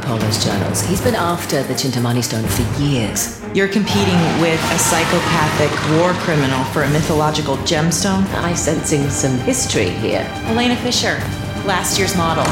dollar 0.00 0.18
for 0.18 0.26
Marco 0.26 0.26
Polo's 0.26 0.44
journals. 0.44 0.82
He's 0.82 1.00
been 1.00 1.14
after 1.14 1.62
the 1.62 1.74
Chintamani 1.74 2.22
stone 2.22 2.46
for 2.46 2.80
years. 2.80 3.40
You're 3.54 3.68
competing 3.68 4.18
with 4.40 4.60
a 4.72 4.78
psychopathic 4.78 5.70
war 5.98 6.12
criminal 6.24 6.62
for 6.66 6.82
a 6.82 6.90
mythological 6.90 7.56
gemstone? 7.58 8.24
I'm 8.42 8.56
sensing 8.56 9.08
some 9.10 9.38
history 9.38 9.90
here. 9.90 10.26
Elena 10.46 10.76
Fisher, 10.76 11.18
last 11.66 11.98
year's 11.98 12.16
model. 12.16 12.44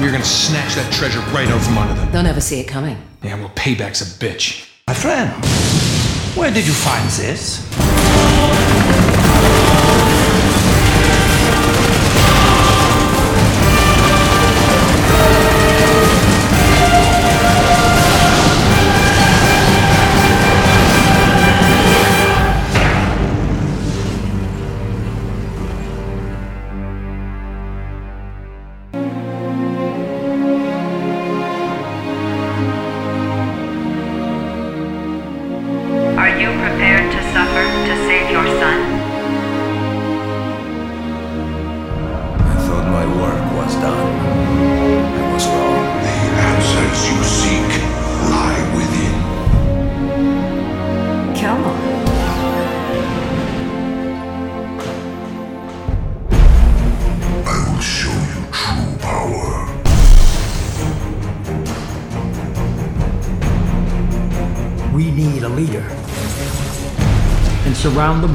We're 0.00 0.12
gonna 0.12 0.24
snatch 0.24 0.74
that 0.74 0.92
treasure 0.92 1.20
right 1.32 1.48
out 1.48 1.60
from 1.60 1.78
under 1.78 1.94
them. 1.94 2.10
They'll 2.12 2.22
never 2.22 2.40
see 2.40 2.60
it 2.60 2.68
coming. 2.68 2.96
Yeah, 3.22 3.34
well, 3.36 3.50
payback's 3.50 4.00
a 4.00 4.04
bitch. 4.04 4.68
My 4.86 4.94
friend, 4.94 5.30
where 6.36 6.50
did 6.52 6.66
you 6.66 6.72
find 6.72 7.08
this? 7.10 7.66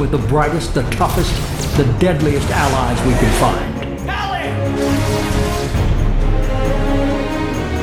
With 0.03 0.11
the 0.11 0.27
brightest, 0.27 0.73
the 0.73 0.83
toughest, 0.89 1.33
the 1.77 1.85
deadliest 1.97 2.49
allies 2.49 2.99
we 3.07 3.13
can 3.13 3.31
find. 3.39 3.73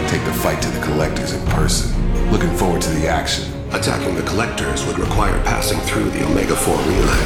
Take 0.07 0.23
the 0.27 0.33
fight 0.35 0.61
to 0.61 0.69
the 0.69 0.85
collectors 0.85 1.33
in 1.33 1.43
person. 1.47 1.91
Looking 2.31 2.55
forward 2.59 2.83
to 2.83 2.91
the 2.91 3.09
action. 3.09 3.51
Attacking 3.73 4.17
the 4.17 4.23
collectors 4.25 4.85
would 4.85 4.99
require 4.99 5.33
passing 5.45 5.81
through 5.81 6.11
the 6.11 6.23
Omega 6.27 6.55
4 6.55 6.77
relay. 6.77 7.25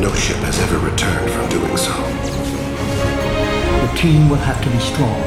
No 0.00 0.14
ship 0.14 0.36
has 0.46 0.60
ever 0.60 0.78
returned 0.78 1.32
from 1.32 1.48
doing 1.48 1.76
so. 1.76 1.90
The 3.84 3.92
team 3.98 4.28
will 4.28 4.36
have 4.36 4.62
to 4.62 4.70
be 4.70 4.78
strong, 4.78 5.20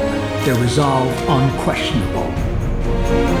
their 0.46 0.56
resolve 0.62 1.12
unquestionable. 1.28 3.37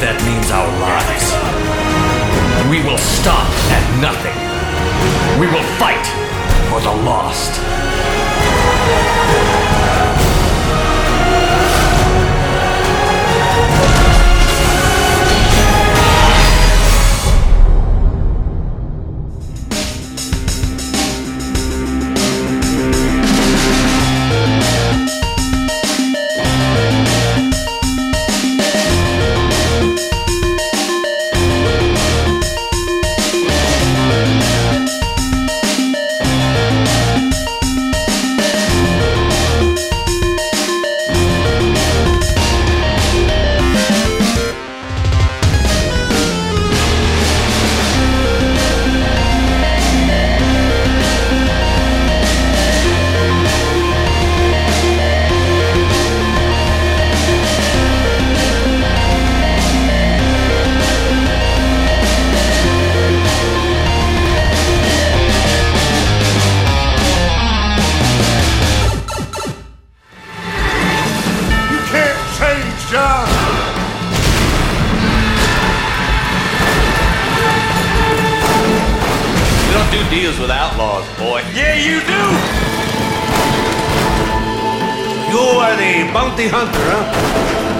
That 0.00 0.14
means 0.22 0.50
our 0.54 0.70
lives. 0.78 1.34
We 2.70 2.78
will 2.86 2.98
stop 2.98 3.50
at 3.74 3.82
nothing. 3.98 4.36
We 5.40 5.46
will 5.46 5.66
fight 5.78 6.06
for 6.70 6.80
the 6.80 6.94
lost. 7.02 7.58
Deals 80.10 80.38
with 80.40 80.50
outlaws, 80.50 81.04
boy. 81.18 81.42
Yeah, 81.52 81.76
you 81.76 82.00
do! 82.00 82.22
You 85.28 85.44
are 85.60 85.76
the 85.76 86.10
bounty 86.14 86.48
hunter, 86.48 86.80
huh? 86.88 87.04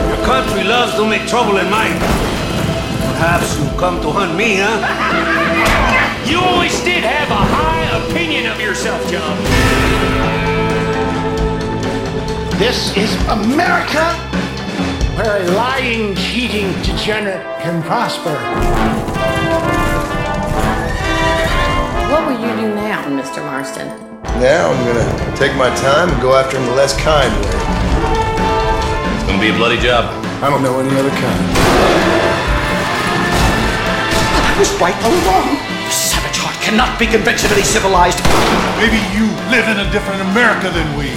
Your 0.08 0.24
country 0.26 0.64
loves 0.64 0.94
to 0.96 1.08
make 1.08 1.26
trouble 1.26 1.56
in 1.56 1.70
mine. 1.70 1.96
Perhaps 3.16 3.58
you 3.58 3.64
come 3.78 4.02
to 4.02 4.10
hunt 4.12 4.36
me, 4.36 4.56
huh? 4.60 4.76
You 6.28 6.40
always 6.40 6.78
did 6.84 7.02
have 7.02 7.30
a 7.30 7.44
high 7.56 8.04
opinion 8.04 8.52
of 8.52 8.60
yourself, 8.60 9.00
John. 9.10 9.36
This 12.58 12.94
is 12.94 13.10
America, 13.28 14.12
where 15.16 15.40
a 15.40 15.50
lying, 15.52 16.14
cheating 16.14 16.72
degenerate 16.82 17.42
can 17.62 17.82
prosper. 17.84 18.36
What 22.08 22.24
will 22.24 22.40
you 22.40 22.48
do 22.56 22.74
now, 22.74 23.04
Mr. 23.04 23.44
Marston? 23.44 23.86
Now 24.40 24.72
I'm 24.72 24.80
gonna 24.88 25.36
take 25.36 25.54
my 25.60 25.68
time 25.76 26.08
and 26.08 26.22
go 26.22 26.32
after 26.32 26.56
him 26.56 26.64
the 26.64 26.72
less 26.72 26.96
kind 26.96 27.28
way. 27.28 27.52
It's 29.12 29.24
gonna 29.28 29.36
be 29.36 29.52
a 29.52 29.56
bloody 29.60 29.76
job. 29.76 30.08
I 30.40 30.48
don't 30.48 30.62
know 30.62 30.80
any 30.80 30.88
other 30.96 31.12
kind. 31.12 31.42
I 34.40 34.56
was 34.56 34.72
right 34.80 34.96
all 35.04 35.12
along. 35.12 35.60
The 35.84 35.92
savage 35.92 36.40
heart 36.40 36.56
cannot 36.64 36.98
be 36.98 37.04
conventionally 37.04 37.60
civilized. 37.60 38.24
Maybe 38.80 38.96
you 39.12 39.28
live 39.52 39.68
in 39.68 39.76
a 39.76 39.90
different 39.92 40.24
America 40.32 40.72
than 40.72 40.88
we. 40.96 41.12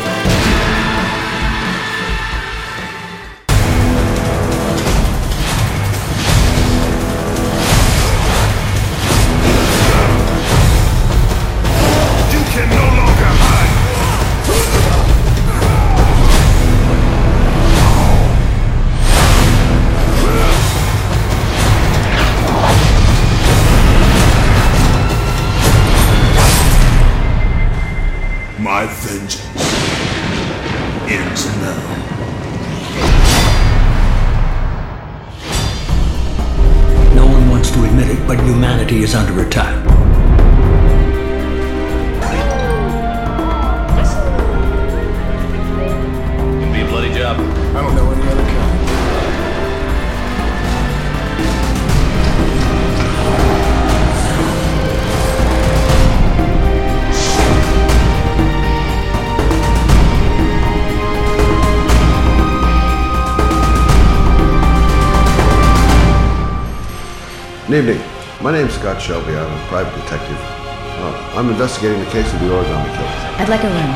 Good 67.72 67.88
evening. 67.88 68.04
My 68.44 68.52
name's 68.52 68.74
Scott 68.74 69.02
Shelby. 69.02 69.32
I'm 69.32 69.48
a 69.48 69.68
private 69.72 69.96
detective. 70.04 70.36
Uh, 70.36 71.40
I'm 71.40 71.48
investigating 71.48 72.04
the 72.04 72.12
case 72.12 72.28
of 72.34 72.42
the 72.42 72.48
origami 72.48 72.92
killer. 73.00 73.16
I'd 73.40 73.48
like 73.48 73.64
a 73.64 73.72
room. 73.72 73.96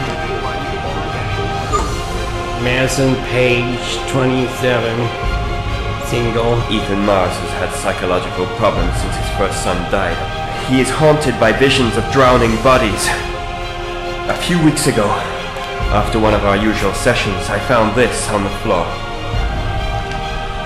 Madison 2.63 3.19
Paige, 3.27 3.99
27, 4.15 4.47
single. 6.07 6.55
Ethan 6.71 7.03
Mars 7.03 7.35
has 7.35 7.51
had 7.59 7.75
psychological 7.83 8.47
problems 8.55 8.95
since 8.95 9.11
his 9.11 9.27
first 9.35 9.61
son 9.61 9.75
died. 9.91 10.15
He 10.71 10.79
is 10.79 10.89
haunted 10.89 11.37
by 11.37 11.51
visions 11.51 11.97
of 11.97 12.09
drowning 12.15 12.55
bodies. 12.63 13.11
A 14.31 14.39
few 14.47 14.55
weeks 14.63 14.87
ago, 14.87 15.03
after 15.91 16.17
one 16.17 16.33
of 16.33 16.45
our 16.45 16.55
usual 16.55 16.93
sessions, 16.93 17.51
I 17.51 17.59
found 17.67 17.93
this 17.93 18.29
on 18.29 18.45
the 18.45 18.55
floor. 18.63 18.87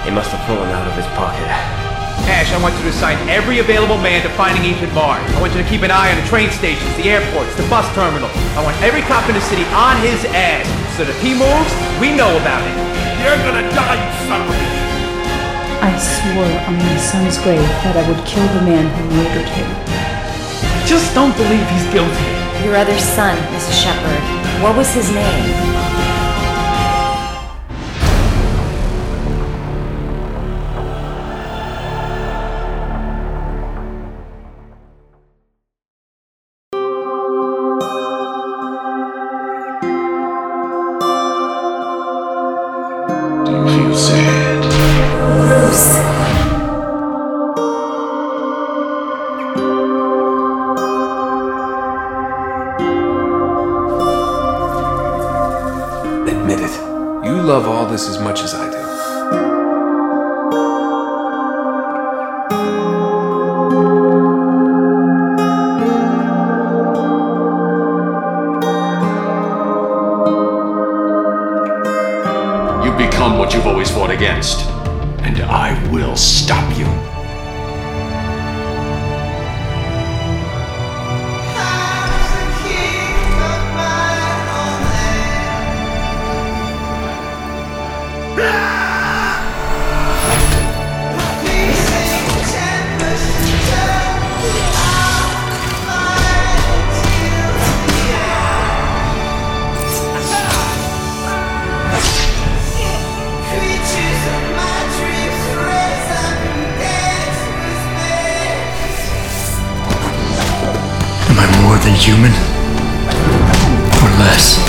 It 0.05 0.13
must 0.13 0.29
have 0.29 0.45
fallen 0.45 0.69
out 0.69 0.85
of 0.85 0.93
his 0.93 1.09
pocket. 1.17 1.78
Ash, 2.27 2.51
I 2.51 2.59
want 2.61 2.75
you 2.75 2.83
to 2.83 2.91
assign 2.91 3.15
every 3.29 3.59
available 3.59 3.97
man 3.97 4.23
to 4.23 4.29
finding 4.35 4.65
Ethan 4.65 4.91
Mars. 4.93 5.23
I 5.35 5.39
want 5.39 5.53
you 5.55 5.61
to 5.61 5.69
keep 5.69 5.81
an 5.81 5.91
eye 5.91 6.11
on 6.11 6.17
the 6.19 6.27
train 6.27 6.49
stations, 6.51 6.89
the 6.97 7.07
airports, 7.07 7.55
the 7.55 7.67
bus 7.69 7.87
terminals. 7.95 8.33
I 8.57 8.63
want 8.63 8.75
every 8.81 9.01
cop 9.07 9.27
in 9.29 9.35
the 9.35 9.45
city 9.47 9.63
on 9.71 9.95
his 10.03 10.25
ass, 10.35 10.67
so 10.97 11.05
that 11.05 11.13
if 11.13 11.19
he 11.23 11.37
moves, 11.37 11.71
we 12.01 12.11
know 12.11 12.31
about 12.41 12.59
it. 12.65 12.75
You're 13.23 13.39
gonna 13.43 13.63
die, 13.71 13.99
you 13.99 14.11
son 14.27 14.41
of 14.43 14.49
a 14.49 14.55
bitch! 14.55 14.79
I 15.79 15.91
swore 15.95 16.55
on 16.67 16.75
my 16.75 16.97
son's 16.99 17.37
grave 17.39 17.63
that 17.87 17.95
I 17.95 18.03
would 18.07 18.19
kill 18.27 18.47
the 18.59 18.63
man 18.67 18.83
who 18.83 19.03
murdered 19.15 19.49
him. 19.55 19.69
I 20.63 20.83
just 20.83 21.15
don't 21.15 21.35
believe 21.35 21.63
he's 21.71 21.87
guilty. 21.93 22.27
Your 22.63 22.75
other 22.75 22.97
son, 22.99 23.37
Mrs. 23.55 23.87
Shepard. 23.87 24.23
What 24.63 24.75
was 24.75 24.91
his 24.93 25.09
name? 25.11 25.68
Become 73.19 73.37
what 73.37 73.53
you've 73.53 73.67
always 73.67 73.91
fought 73.91 74.11
against. 74.11 74.61
And 75.27 75.41
I 75.41 75.73
will 75.91 76.15
stop 76.15 76.65
you. 76.77 76.78
Am 111.79 111.85
I 111.85 111.87
more 111.87 111.91
than 111.91 111.95
human? 111.95 112.31
Or 114.03 114.09
less? 114.19 114.59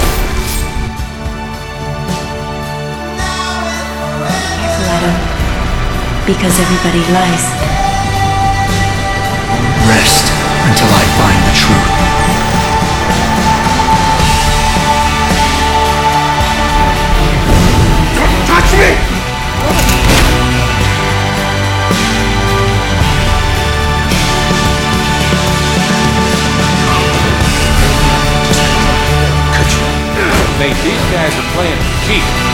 Because 6.26 6.60
everybody 6.60 7.02
lies. 7.12 7.44
Rest 9.88 10.26
until 10.68 10.90
I 10.90 11.04
find 11.18 11.40
the 11.46 11.54
truth. 11.58 11.90
Don't 18.16 18.46
Touch 18.46 18.70
me! 18.78 19.09
These 30.60 30.76
guys 31.10 31.34
are 31.38 31.54
playing 31.54 31.78
cheap. 32.06 32.49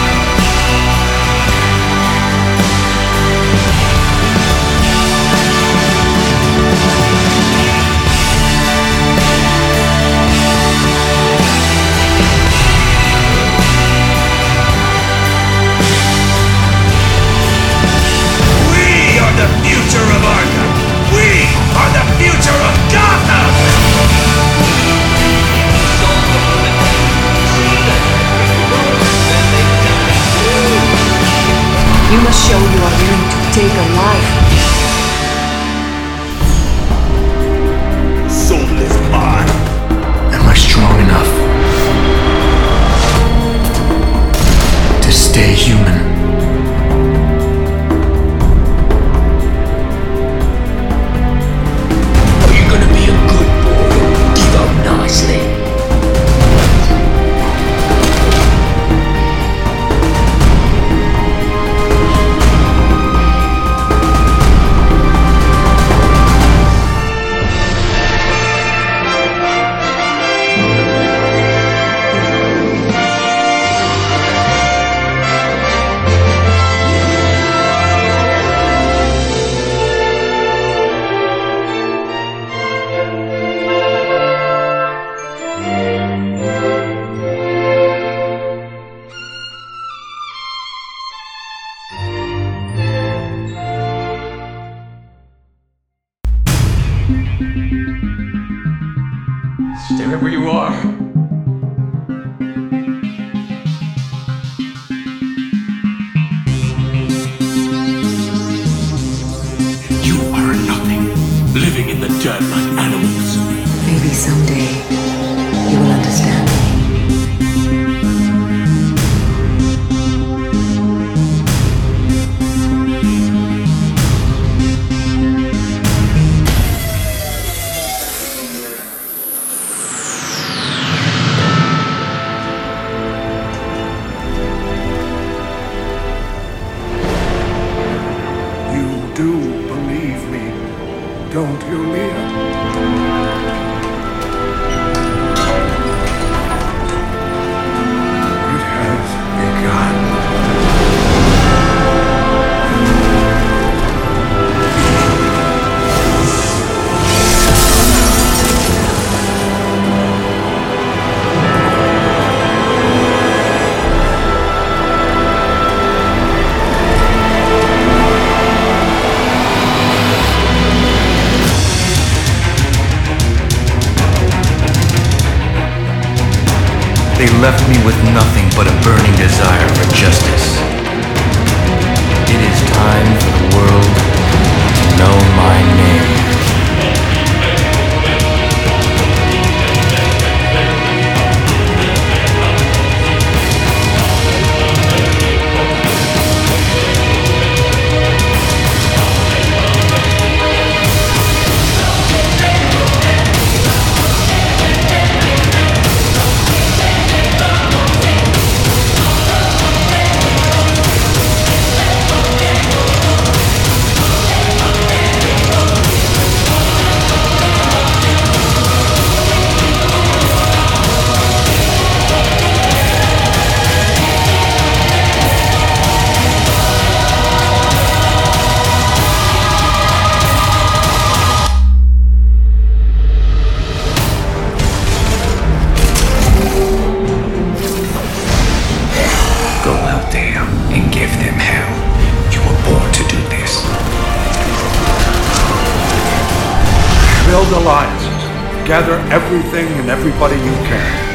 gather 248.66 248.98
everything 249.14 249.68
and 249.78 249.88
everybody 249.88 250.34
you 250.34 250.54
can. 250.66 251.06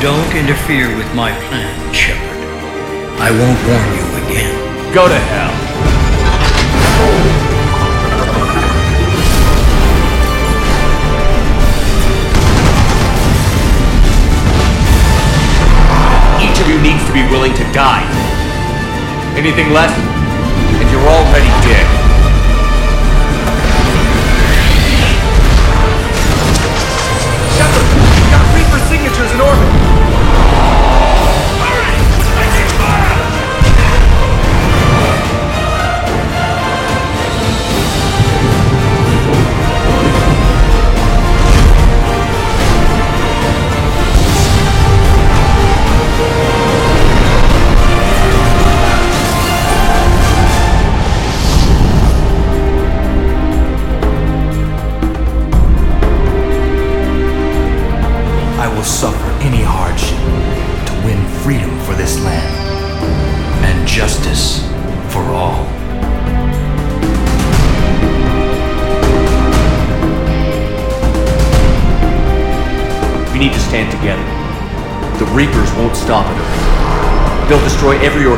Don't 0.00 0.34
interfere 0.34 0.88
with 0.96 1.14
my 1.14 1.30
plan, 1.48 1.92
Shepard. 1.92 2.40
I 3.20 3.28
won't 3.30 3.60
warn 3.68 3.88
you 3.92 4.06
again. 4.24 4.94
Go 4.94 5.06
to 5.06 5.14
hell. 5.14 5.52
Each 16.40 16.58
of 16.58 16.68
you 16.68 16.80
needs 16.80 17.04
to 17.06 17.12
be 17.12 17.22
willing 17.28 17.52
to 17.52 17.64
die. 17.72 18.08
Anything 19.36 19.74
less, 19.74 19.92
and 20.80 20.90
you're 20.90 21.06
already 21.06 21.48
dead. 21.68 22.01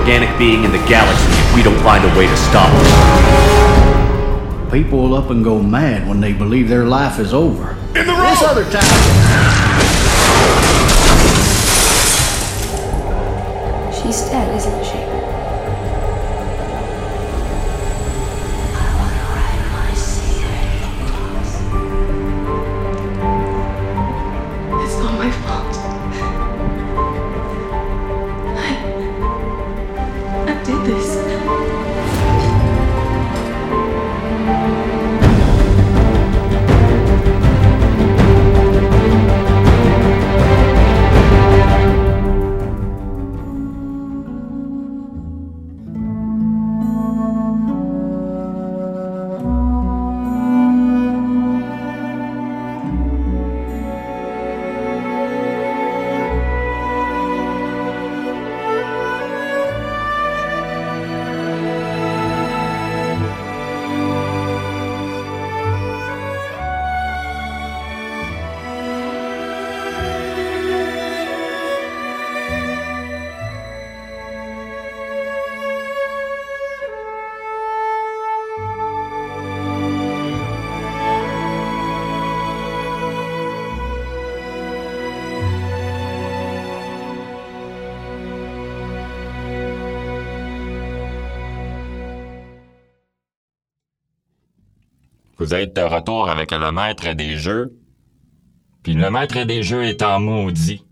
Organic 0.04 0.38
being 0.38 0.64
in 0.64 0.70
the 0.70 0.86
galaxy 0.86 1.32
if 1.32 1.54
we 1.54 1.62
don't 1.62 1.82
find 1.82 2.04
a 2.04 2.18
way 2.18 2.26
to 2.26 2.36
stop 2.36 2.70
them. 2.70 4.70
People 4.70 4.98
will 4.98 5.14
up 5.14 5.30
and 5.30 5.42
go 5.42 5.62
mad 5.62 6.06
when 6.06 6.20
they 6.20 6.34
believe 6.34 6.68
their 6.68 6.84
life 6.84 7.18
is 7.18 7.32
over. 7.32 7.70
In 7.98 8.06
the 8.06 8.12
road! 8.12 8.32
This 8.32 8.42
other 8.42 8.70
time. 8.70 9.53
Vous 95.44 95.52
êtes 95.52 95.76
de 95.76 95.82
retour 95.82 96.30
avec 96.30 96.52
le 96.52 96.72
maître 96.72 97.12
des 97.12 97.36
jeux. 97.36 97.78
Puis 98.82 98.94
le 98.94 99.10
maître 99.10 99.42
des 99.42 99.62
jeux 99.62 99.84
est 99.84 100.00
en 100.02 100.18
maudit. 100.18 100.86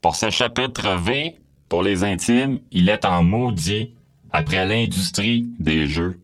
Pour 0.00 0.14
ce 0.14 0.30
chapitre 0.30 0.94
V, 0.96 1.36
pour 1.68 1.82
les 1.82 2.04
intimes, 2.04 2.60
il 2.70 2.88
est 2.88 3.04
en 3.04 3.24
maudit 3.24 3.96
après 4.30 4.64
l'industrie 4.64 5.48
des 5.58 5.88
jeux. 5.88 6.20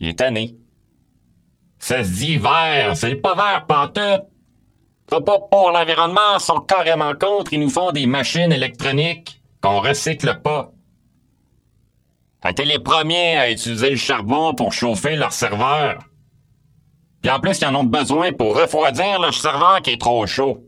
Il 0.00 0.08
est 0.08 0.18
tanné. 0.18 0.56
Ça 1.78 2.02
se 2.02 2.10
dit 2.10 2.36
vert, 2.36 2.96
c'est 2.96 3.14
pas 3.14 3.36
vert 3.36 3.64
pantoute. 3.68 4.26
C'est 5.08 5.24
pas 5.24 5.38
pour 5.38 5.70
l'environnement, 5.70 6.34
ils 6.34 6.40
sont 6.40 6.58
carrément 6.58 7.14
contre, 7.14 7.52
ils 7.52 7.60
nous 7.60 7.70
font 7.70 7.92
des 7.92 8.06
machines 8.06 8.50
électroniques 8.50 9.40
qu'on 9.60 9.78
recycle 9.78 10.40
pas. 10.42 10.72
Été 12.48 12.64
les 12.64 12.78
premiers 12.78 13.36
à 13.36 13.50
utiliser 13.50 13.90
le 13.90 13.96
charbon 13.96 14.54
pour 14.54 14.72
chauffer 14.72 15.16
leur 15.16 15.32
serveur. 15.32 15.98
Puis 17.22 17.30
en 17.30 17.40
plus, 17.40 17.58
ils 17.60 17.66
en 17.66 17.74
ont 17.74 17.84
besoin 17.84 18.32
pour 18.32 18.56
refroidir 18.56 19.20
le 19.20 19.32
serveur 19.32 19.82
qui 19.82 19.90
est 19.90 20.00
trop 20.00 20.26
chaud. 20.26 20.64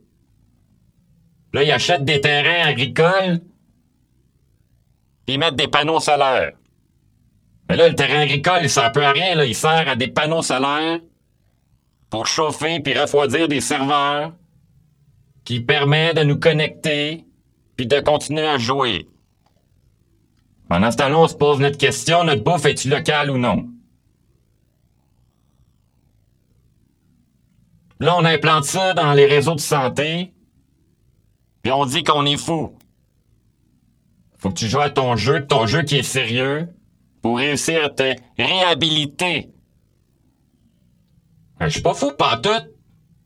Là, 1.53 1.63
ils 1.63 1.71
achètent 1.71 2.05
des 2.05 2.21
terrains 2.21 2.69
agricoles, 2.69 3.41
puis 5.25 5.35
ils 5.35 5.39
mettent 5.39 5.57
des 5.57 5.69
panneaux 5.69 6.01
solaires. 6.01 6.53
Mais 7.69 7.77
là, 7.77 7.89
le 7.89 7.95
terrain 7.95 8.21
agricole, 8.21 8.61
il 8.63 8.71
sert 8.71 8.91
peu 8.93 9.05
à 9.05 9.13
rien, 9.13 9.35
là. 9.35 9.45
Il 9.45 9.55
sert 9.55 9.89
à 9.89 9.95
des 9.95 10.09
panneaux 10.09 10.43
solaires 10.43 11.01
pour 12.11 12.27
chauffer 12.27 12.81
puis 12.81 12.99
refroidir 12.99 13.47
des 13.47 13.61
serveurs 13.61 14.33
qui 15.45 15.61
permet 15.61 16.15
de 16.15 16.23
nous 16.23 16.39
connecter 16.39 17.25
puis 17.77 17.87
de 17.87 18.01
continuer 18.01 18.47
à 18.47 18.59
jouer. 18.59 19.07
Pendant 20.69 20.91
ce 20.91 20.97
temps-là, 20.99 21.19
on 21.19 21.29
se 21.29 21.35
pose 21.35 21.61
notre 21.61 21.79
question, 21.79 22.25
notre 22.25 22.45
bouffe 22.45 22.67
est-tu 22.67 22.89
locale 22.89 23.31
ou 23.31 23.39
non? 23.39 23.67
Là, 28.01 28.17
on 28.17 28.25
implante 28.25 28.65
ça 28.65 28.95
dans 28.95 29.13
les 29.13 29.27
réseaux 29.27 29.55
de 29.55 29.61
santé, 29.61 30.33
puis 31.63 31.73
on 31.73 31.85
dit 31.85 32.05
qu'on 32.05 32.27
est 32.27 32.37
fou. 32.37 32.77
Faut 34.39 34.51
que 34.51 34.55
tu 34.55 34.69
joues 34.69 34.81
à 34.81 34.91
ton 34.91 35.17
jeu, 35.17 35.45
ton 35.45 35.67
jeu 35.67 35.83
qui 35.83 35.97
est 35.97 36.03
sérieux, 36.03 36.69
pour 37.23 37.39
réussir 37.39 37.85
à 37.85 37.89
te 37.89 38.15
réhabiliter. 38.39 39.51
Ben, 41.59 41.67
je 41.67 41.73
suis 41.73 41.83
pas 41.83 41.95
fou, 41.95 42.13
tout. 42.43 42.51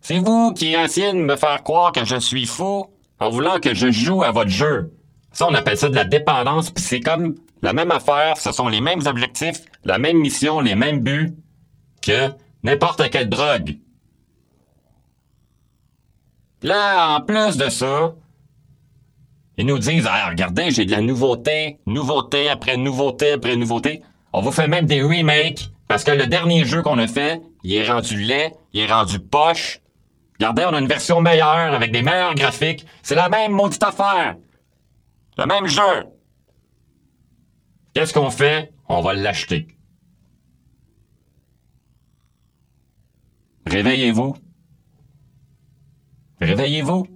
C'est 0.01 0.19
vous 0.19 0.55
qui 0.55 0.75
essayez 0.75 1.13
de 1.13 1.19
me 1.19 1.37
faire 1.37 1.63
croire 1.63 1.93
que 1.93 2.05
je 2.05 2.17
suis 2.17 2.47
fou 2.47 2.87
en 3.21 3.31
voulant 3.31 3.61
que 3.61 3.75
je 3.75 3.91
joue 3.91 4.23
à 4.23 4.31
votre 4.31 4.51
jeu. 4.51 4.93
Ça, 5.33 5.47
on 5.49 5.55
appelle 5.55 5.77
ça 5.77 5.89
de 5.89 5.95
la 5.95 6.05
dépendance, 6.05 6.71
puis 6.71 6.85
c'est 6.85 7.01
comme 7.01 7.35
la 7.63 7.73
même 7.73 7.91
affaire, 7.91 8.37
ce 8.37 8.53
sont 8.53 8.69
les 8.69 8.81
mêmes 8.81 9.07
objectifs, 9.07 9.61
la 9.85 9.99
même 9.99 10.19
mission, 10.19 10.61
les 10.61 10.75
mêmes 10.75 11.01
buts 11.01 11.35
que 12.03 12.31
n'importe 12.63 13.09
quelle 13.11 13.29
drogue. 13.29 13.79
Là, 16.63 17.17
en 17.17 17.21
plus 17.21 17.57
de 17.57 17.69
ça, 17.69 18.15
ils 19.57 19.67
nous 19.67 19.79
disent 19.79 20.09
ah, 20.11 20.29
regardez, 20.29 20.71
j'ai 20.71 20.85
de 20.85 20.91
la 20.91 21.01
nouveauté, 21.01 21.79
nouveauté 21.87 22.49
après 22.49 22.77
nouveauté 22.77 23.33
après 23.33 23.57
nouveauté. 23.57 24.03
On 24.33 24.41
vous 24.41 24.53
fait 24.53 24.69
même 24.69 24.87
des 24.87 25.03
remakes 25.03 25.71
parce 25.89 26.05
que 26.05 26.13
le 26.13 26.27
dernier 26.27 26.65
jeu 26.65 26.83
qu'on 26.83 26.99
a 26.99 27.07
fait, 27.07 27.43
il 27.65 27.75
est 27.75 27.91
rendu 27.91 28.19
laid, 28.19 28.53
il 28.73 28.81
est 28.81 28.93
rendu 28.93 29.19
poche. 29.19 29.81
Regardez, 30.39 30.65
on 30.65 30.75
a 30.75 30.81
une 30.81 30.87
version 30.87 31.21
meilleure 31.21 31.75
avec 31.75 31.93
des 31.93 32.03
meilleurs 32.03 32.35
graphiques. 32.35 32.87
C'est 33.03 33.15
la 33.15 33.29
même 33.29 33.53
maudite 33.53 33.83
affaire. 33.83 34.37
Le 35.39 35.47
même 35.47 35.67
jeu. 35.67 36.07
Qu'est-ce 37.95 38.13
qu'on 38.13 38.31
fait? 38.31 38.73
On 38.89 39.01
va 39.01 39.15
l'acheter. 39.15 39.69
Réveillez-vous. 43.67 44.35
Réveillez-vous. 46.41 47.07